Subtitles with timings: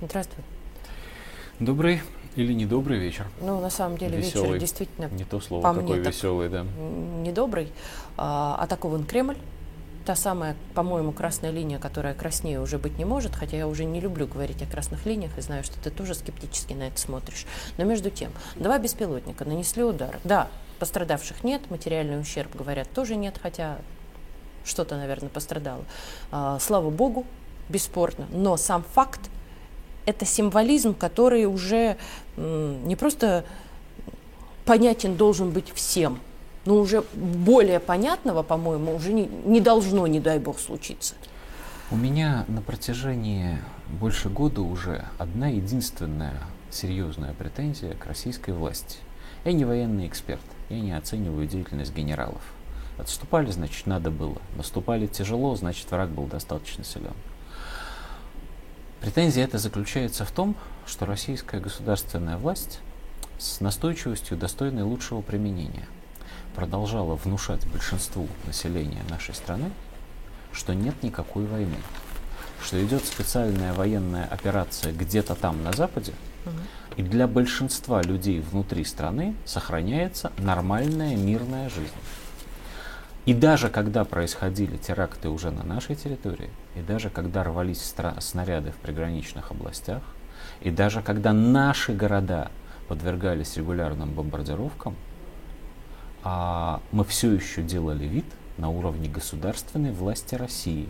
[0.00, 0.44] Здравствуй.
[1.58, 2.02] Добрый
[2.36, 3.26] или недобрый вечер?
[3.40, 4.50] Ну, на самом деле веселый.
[4.50, 6.62] вечер действительно Не то слово, по какой мне так веселый, да.
[6.62, 7.72] недобрый.
[8.16, 9.36] А, атакован Кремль.
[10.04, 14.00] Та самая, по-моему, красная линия, которая краснее уже быть не может, хотя я уже не
[14.00, 17.44] люблю говорить о красных линиях и знаю, что ты тоже скептически на это смотришь.
[17.76, 20.18] Но между тем, два беспилотника нанесли удар.
[20.22, 23.78] Да, пострадавших нет, материальный ущерб, говорят, тоже нет, хотя
[24.64, 25.84] что-то, наверное, пострадало.
[26.30, 27.26] А, слава богу,
[27.68, 28.26] бесспорно.
[28.30, 29.20] Но сам факт–
[30.08, 31.98] это символизм, который уже
[32.36, 33.44] не просто
[34.64, 36.18] понятен должен быть всем,
[36.64, 41.14] но уже более понятного, по-моему, уже не, не должно, не дай бог, случиться.
[41.90, 43.58] У меня на протяжении
[44.00, 48.98] больше года уже одна единственная серьезная претензия к российской власти.
[49.44, 52.42] Я не военный эксперт, я не оцениваю деятельность генералов.
[52.98, 54.38] Отступали, значит, надо было.
[54.56, 57.14] Наступали тяжело, значит, враг был достаточно силен.
[59.00, 62.80] Претензия эта заключается в том, что российская государственная власть
[63.38, 65.86] с настойчивостью, достойной лучшего применения,
[66.56, 69.70] продолжала внушать большинству населения нашей страны,
[70.52, 71.76] что нет никакой войны,
[72.64, 76.12] что идет специальная военная операция где-то там на Западе,
[76.96, 81.92] и для большинства людей внутри страны сохраняется нормальная мирная жизнь.
[83.28, 88.76] И даже когда происходили теракты уже на нашей территории, и даже когда рвались снаряды в
[88.76, 90.00] приграничных областях,
[90.62, 92.50] и даже когда наши города
[92.88, 94.96] подвергались регулярным бомбардировкам,
[96.24, 98.24] а мы все еще делали вид
[98.56, 100.88] на уровне государственной власти России.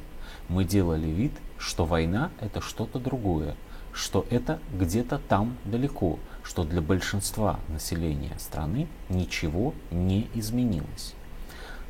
[0.48, 3.56] Мы делали вид, что война это что-то другое,
[3.92, 11.16] что это где-то там далеко, что для большинства населения страны ничего не изменилось.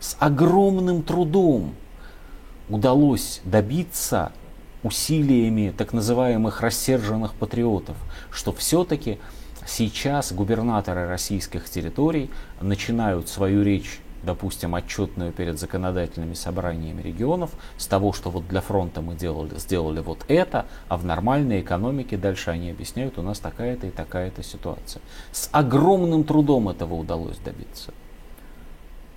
[0.00, 1.74] С огромным трудом
[2.68, 4.32] удалось добиться
[4.82, 7.96] усилиями так называемых рассерженных патриотов,
[8.30, 9.18] что все-таки
[9.66, 12.30] сейчас губернаторы российских территорий
[12.60, 19.00] начинают свою речь допустим, отчетную перед законодательными собраниями регионов с того, что вот для фронта
[19.00, 23.86] мы делали, сделали вот это, а в нормальной экономике дальше они объясняют, у нас такая-то
[23.86, 25.02] и такая-то ситуация.
[25.32, 27.92] С огромным трудом этого удалось добиться.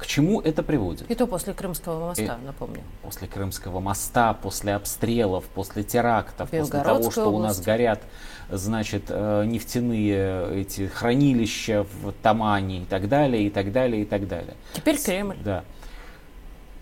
[0.01, 1.11] К чему это приводит?
[1.11, 2.81] И то после Крымского моста, и напомню.
[3.03, 7.37] После Крымского моста, после обстрелов, после терактов, после того, что область.
[7.37, 8.01] у нас горят,
[8.49, 14.27] значит, э, нефтяные эти хранилища в Тамане и так далее, и так далее, и так
[14.27, 14.55] далее.
[14.73, 15.37] Теперь Кремль.
[15.45, 15.63] Да.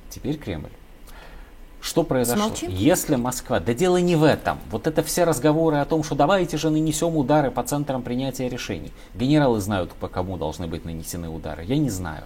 [0.10, 0.72] Теперь Кремль.
[1.82, 2.46] Что произошло?
[2.46, 2.72] Смолчим?
[2.72, 3.60] Если Москва...
[3.60, 4.60] Да дело не в этом.
[4.72, 8.94] Вот это все разговоры о том, что давайте же нанесем удары по центрам принятия решений.
[9.14, 11.66] Генералы знают, по кому должны быть нанесены удары.
[11.66, 12.24] Я не знаю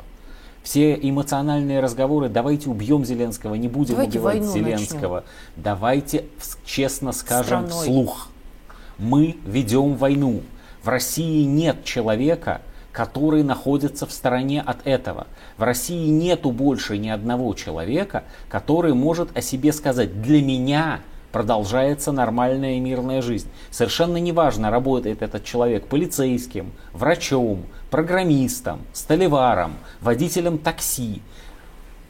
[0.63, 5.15] все эмоциональные разговоры, давайте убьем Зеленского, не будем давайте убивать Зеленского.
[5.15, 5.63] Начнем.
[5.63, 6.25] Давайте
[6.65, 7.83] честно скажем Страной.
[7.83, 8.29] вслух.
[8.97, 10.41] Мы ведем войну.
[10.81, 12.61] В России нет человека,
[12.93, 15.27] который находится в стороне от этого.
[15.57, 21.01] В России нету больше ни одного человека, который может о себе сказать, для меня
[21.33, 23.49] продолжается нормальная мирная жизнь.
[23.71, 31.21] Совершенно неважно, работает этот человек полицейским, врачом, программистом, столеваром, водителем такси.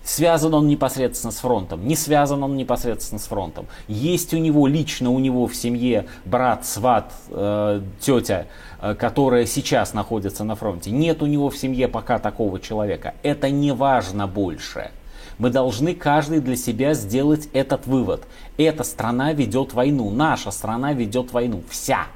[0.04, 3.68] Связан он непосредственно с фронтом, не связан он непосредственно с фронтом.
[3.88, 8.48] Есть у него лично у него в семье брат, сват, э, тетя,
[8.82, 10.92] э, которая сейчас находится на фронте.
[10.92, 13.14] Нет у него в семье пока такого человека.
[13.24, 14.92] Это не важно больше.
[15.38, 18.24] Мы должны каждый для себя сделать этот вывод.
[18.58, 22.08] Эта страна ведет войну, наша страна ведет войну, вся.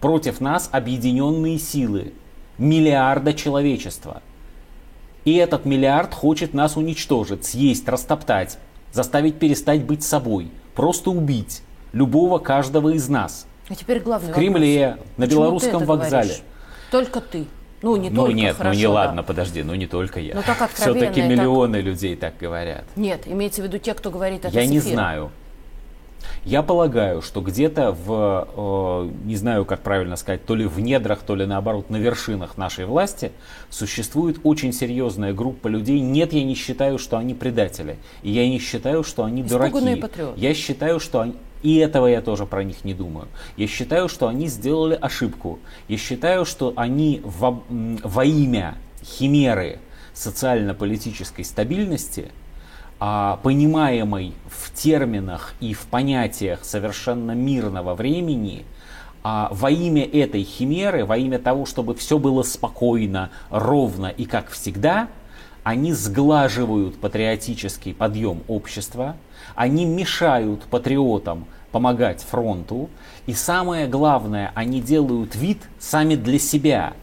[0.00, 2.12] Против нас объединенные силы,
[2.58, 4.22] миллиарда человечества.
[5.24, 8.58] И этот миллиард хочет нас уничтожить, съесть, растоптать,
[8.92, 11.62] заставить перестать быть собой, просто убить
[11.92, 13.46] любого каждого из нас.
[13.68, 15.06] А теперь главный В Кремле, вопрос.
[15.16, 16.10] на Почему белорусском вокзале.
[16.10, 16.42] Говоришь?
[16.90, 17.46] Только ты.
[17.82, 18.90] Ну, не ну только, нет, хорошо, ну не да.
[18.90, 20.34] ладно, подожди, ну не только я.
[20.36, 22.84] Ну, так Все-таки и так- миллионы людей так говорят.
[22.96, 25.30] Нет, имеется в виду те, кто говорит это Я не знаю.
[26.44, 31.20] Я полагаю, что где-то в, э, не знаю, как правильно сказать, то ли в недрах,
[31.20, 33.32] то ли наоборот на вершинах нашей власти
[33.70, 36.00] существует очень серьезная группа людей.
[36.00, 37.96] Нет, я не считаю, что они предатели.
[38.22, 40.00] И я не считаю, что они Испуганные дураки.
[40.00, 40.40] патриоты.
[40.40, 41.34] Я считаю, что они...
[41.62, 43.28] И этого я тоже про них не думаю.
[43.56, 45.60] Я считаю, что они сделали ошибку.
[45.88, 49.78] Я считаю, что они во, во имя химеры
[50.12, 52.32] социально-политической стабильности
[52.98, 58.64] а, понимаемой в терминах и в понятиях совершенно мирного времени,
[59.24, 64.50] а, во имя этой химеры, во имя того, чтобы все было спокойно, ровно и как
[64.50, 65.08] всегда,
[65.64, 69.16] они сглаживают патриотический подъем общества,
[69.54, 72.90] они мешают патриотам помогать фронту.
[73.26, 76.94] И самое главное, они делают вид сами для себя,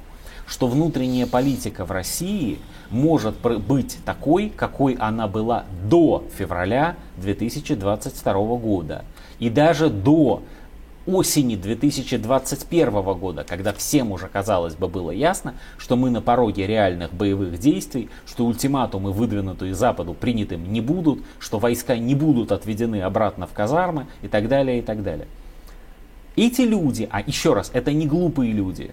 [0.46, 2.60] что внутренняя политика в России
[2.90, 9.06] может быть такой, какой она была до февраля 2022 года.
[9.40, 10.44] И даже до
[11.16, 17.14] осени 2021 года, когда всем уже, казалось бы, было ясно, что мы на пороге реальных
[17.14, 23.48] боевых действий, что ультиматумы, выдвинутые Западу, принятым не будут, что войска не будут отведены обратно
[23.48, 25.28] в казармы и так далее, и так далее.
[26.36, 28.92] Эти люди, а еще раз, это не глупые люди,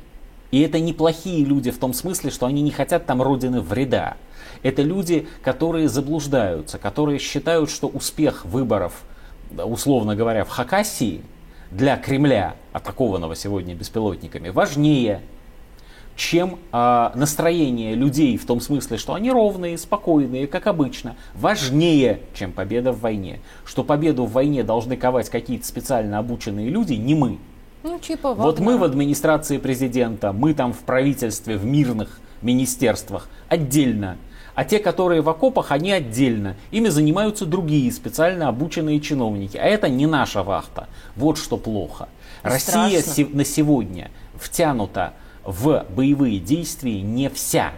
[0.50, 4.16] и это не плохие люди в том смысле, что они не хотят там родины вреда.
[4.62, 9.02] Это люди, которые заблуждаются, которые считают, что успех выборов,
[9.56, 11.20] условно говоря, в Хакасии–
[11.70, 15.20] для Кремля, атакованного сегодня беспилотниками, важнее,
[16.16, 22.52] чем э, настроение людей в том смысле, что они ровные, спокойные, как обычно, важнее, чем
[22.52, 23.40] победа в войне.
[23.64, 27.38] Что победу в войне должны ковать какие-то специально обученные люди, не мы.
[27.82, 34.16] Ну, типа вот мы в администрации президента, мы там в правительстве, в мирных министерствах отдельно
[34.54, 36.56] а те, которые в окопах, они отдельно.
[36.70, 39.58] Ими занимаются другие специально обученные чиновники.
[39.58, 40.88] А это не наша вахта.
[41.14, 42.08] Вот что плохо.
[42.42, 45.12] Россия се- на сегодня втянута
[45.44, 47.72] в боевые действия не вся.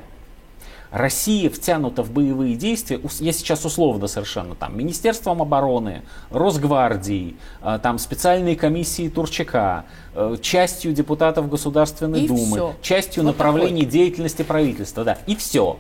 [0.91, 7.99] Россия втянута в боевые действия, я сейчас условно совершенно, там, Министерством обороны, Росгвардией, э, там,
[7.99, 12.75] специальной комиссией Турчака, э, частью депутатов Государственной и Думы, все.
[12.83, 13.93] частью вот направлений такой.
[13.93, 15.79] деятельности правительства, да, и все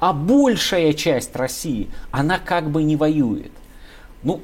[0.00, 3.52] а большая часть России, она как бы не воюет.
[4.22, 4.40] Ну,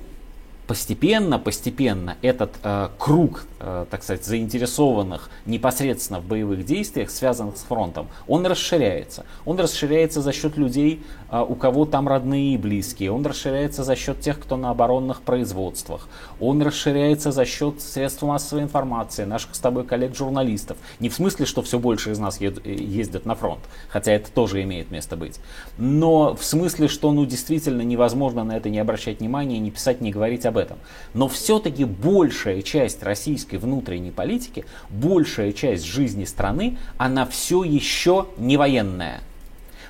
[0.66, 7.62] постепенно, постепенно этот э, круг, э, так сказать, заинтересованных непосредственно в боевых действиях, связанных с
[7.62, 9.24] фронтом, он расширяется.
[9.44, 13.12] Он расширяется за счет людей, э, у кого там родные и близкие.
[13.12, 16.08] Он расширяется за счет тех, кто на оборонных производствах.
[16.40, 20.76] Он расширяется за счет средств массовой информации, наших с тобой коллег-журналистов.
[20.98, 24.90] Не в смысле, что все больше из нас ездят на фронт, хотя это тоже имеет
[24.90, 25.38] место быть.
[25.78, 30.10] Но в смысле, что ну действительно невозможно на это не обращать внимания, не писать, не
[30.10, 30.78] говорить об об этом.
[31.14, 38.56] Но все-таки большая часть российской внутренней политики, большая часть жизни страны, она все еще не
[38.56, 39.20] военная.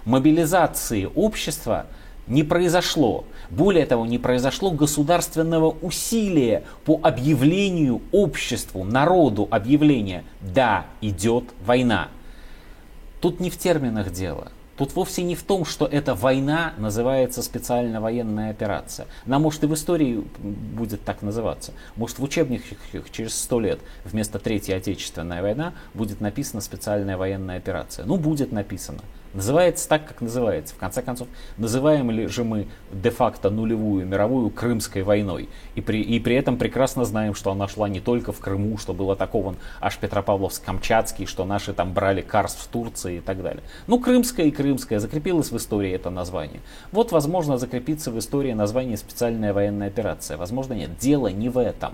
[0.04, 1.86] Мобилизации общества
[2.26, 3.24] не произошло.
[3.50, 12.08] Более того, не произошло государственного усилия по объявлению обществу, народу объявления «да, идет война».
[13.20, 14.48] Тут не в терминах дело.
[14.76, 19.06] Тут вовсе не в том, что эта война называется специальная военная операция.
[19.26, 21.73] Она может и в истории будет так называться.
[21.96, 22.78] Может в учебниках
[23.11, 28.05] через сто лет вместо Третьей Отечественная война будет написана специальная военная операция.
[28.05, 29.00] Ну, будет написано.
[29.36, 30.74] Называется так, как называется.
[30.74, 31.28] В конце концов,
[31.58, 35.50] называем ли же мы де-факто нулевую мировую Крымской войной?
[35.74, 38.94] И при, и при этом прекрасно знаем, что она шла не только в Крыму, что
[38.94, 43.62] был атакован аж Петропавловск-Камчатский, что наши там брали Карс в Турции и так далее.
[43.86, 46.62] Ну, Крымская и Крымская, закрепилось в истории это название.
[46.90, 50.38] Вот, возможно, закрепится в истории название специальная военная операция.
[50.38, 50.96] Возможно, нет.
[50.98, 51.92] Дело не в этом.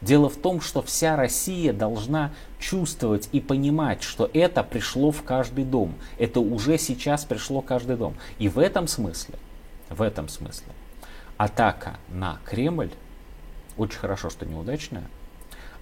[0.00, 5.64] Дело в том, что вся Россия должна чувствовать и понимать, что это пришло в каждый
[5.64, 5.94] дом.
[6.18, 8.14] Это уже сейчас пришло в каждый дом.
[8.38, 9.36] И в этом смысле,
[9.88, 10.68] в этом смысле,
[11.36, 12.90] атака на Кремль,
[13.76, 15.04] очень хорошо, что неудачная,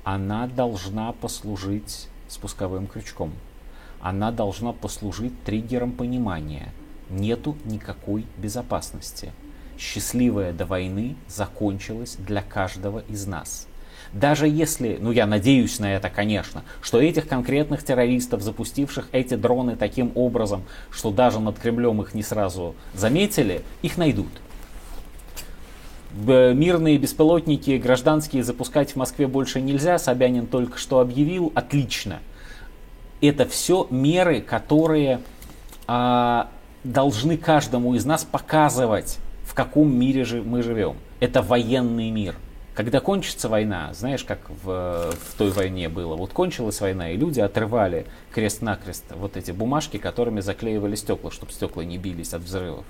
[0.05, 3.33] она должна послужить спусковым крючком.
[4.00, 6.73] Она должна послужить триггером понимания.
[7.09, 9.33] Нету никакой безопасности.
[9.79, 13.67] Счастливая до войны закончилась для каждого из нас.
[14.13, 19.77] Даже если, ну я надеюсь на это, конечно, что этих конкретных террористов, запустивших эти дроны
[19.77, 24.31] таким образом, что даже над Кремлем их не сразу заметили, их найдут.
[26.13, 32.21] Мирные беспилотники гражданские запускать в Москве больше нельзя, Собянин только что объявил, отлично.
[33.21, 35.21] Это все меры, которые
[35.89, 36.51] а,
[36.85, 40.97] должны каждому из нас показывать, в каком мире же мы живем.
[41.19, 42.37] Это военный мир.
[42.75, 47.38] Когда кончится война, знаешь, как в, в той войне было, вот кончилась война, и люди
[47.38, 52.85] отрывали крест-накрест вот эти бумажки, которыми заклеивали стекла, чтобы стекла не бились от взрывов.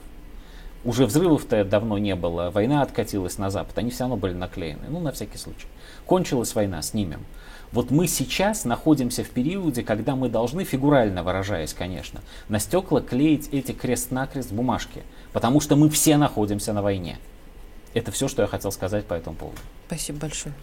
[0.84, 5.00] Уже взрывов-то давно не было, война откатилась на запад, они все равно были наклеены, ну
[5.00, 5.66] на всякий случай.
[6.06, 7.20] Кончилась война, снимем.
[7.72, 13.48] Вот мы сейчас находимся в периоде, когда мы должны, фигурально выражаясь, конечно, на стекла клеить
[13.52, 17.18] эти крест-накрест бумажки, потому что мы все находимся на войне.
[17.94, 19.58] Это все, что я хотел сказать по этому поводу.
[19.86, 20.54] Спасибо большое.